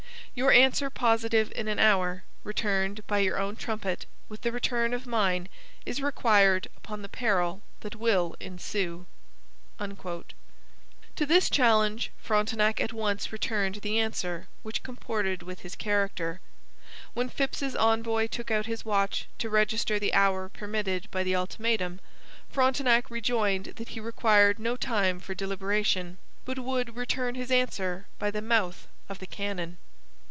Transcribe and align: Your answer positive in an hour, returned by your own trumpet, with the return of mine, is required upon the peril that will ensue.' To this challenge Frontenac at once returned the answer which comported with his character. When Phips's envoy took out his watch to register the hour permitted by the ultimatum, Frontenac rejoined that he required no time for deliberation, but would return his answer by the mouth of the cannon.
Your 0.33 0.53
answer 0.53 0.89
positive 0.89 1.51
in 1.57 1.67
an 1.67 1.77
hour, 1.77 2.23
returned 2.45 3.05
by 3.05 3.19
your 3.19 3.37
own 3.37 3.57
trumpet, 3.57 4.05
with 4.29 4.41
the 4.43 4.53
return 4.53 4.93
of 4.93 5.05
mine, 5.05 5.49
is 5.85 6.01
required 6.01 6.69
upon 6.77 7.01
the 7.01 7.09
peril 7.09 7.61
that 7.81 7.97
will 7.97 8.37
ensue.' 8.39 9.05
To 9.77 10.25
this 11.25 11.49
challenge 11.49 12.11
Frontenac 12.17 12.79
at 12.79 12.93
once 12.93 13.33
returned 13.33 13.75
the 13.75 13.99
answer 13.99 14.47
which 14.63 14.83
comported 14.83 15.43
with 15.43 15.59
his 15.59 15.75
character. 15.75 16.39
When 17.13 17.27
Phips's 17.27 17.75
envoy 17.75 18.27
took 18.27 18.49
out 18.49 18.67
his 18.67 18.85
watch 18.85 19.27
to 19.39 19.49
register 19.49 19.99
the 19.99 20.13
hour 20.13 20.47
permitted 20.47 21.11
by 21.11 21.23
the 21.23 21.35
ultimatum, 21.35 21.99
Frontenac 22.49 23.11
rejoined 23.11 23.65
that 23.75 23.89
he 23.89 23.99
required 23.99 24.59
no 24.59 24.77
time 24.77 25.19
for 25.19 25.35
deliberation, 25.35 26.17
but 26.45 26.57
would 26.57 26.95
return 26.95 27.35
his 27.35 27.51
answer 27.51 28.07
by 28.17 28.31
the 28.31 28.41
mouth 28.41 28.87
of 29.09 29.19
the 29.19 29.27
cannon. 29.27 29.77